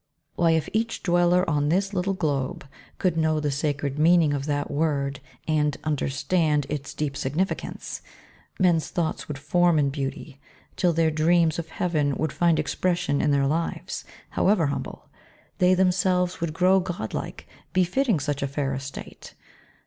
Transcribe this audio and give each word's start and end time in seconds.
Why, 0.33 0.53
if 0.53 0.67
each 0.73 1.03
dweller 1.03 1.47
on 1.47 1.69
this 1.69 1.93
little 1.93 2.15
globe 2.15 2.67
Could 2.97 3.17
know 3.17 3.39
the 3.39 3.51
sacred 3.51 3.99
meaning 3.99 4.33
of 4.33 4.47
that 4.47 4.71
word 4.71 5.19
And 5.47 5.77
understand 5.83 6.65
its 6.69 6.95
deep 6.95 7.15
significance, 7.15 8.01
Men's 8.57 8.89
thoughts 8.89 9.27
would 9.27 9.37
form 9.37 9.77
in 9.77 9.91
beauty, 9.91 10.41
till 10.75 10.91
their 10.91 11.11
dreams 11.11 11.59
Of 11.59 11.69
heaven 11.69 12.15
would 12.15 12.33
find 12.33 12.57
expression 12.57 13.21
in 13.21 13.29
their 13.29 13.45
lives, 13.45 14.03
However 14.31 14.65
humble; 14.65 15.07
they 15.59 15.75
themselves 15.75 16.41
would 16.41 16.51
grow 16.51 16.79
Godlike, 16.79 17.47
befitting 17.71 18.19
such 18.19 18.41
a 18.41 18.47
fair 18.47 18.73
estate. 18.73 19.35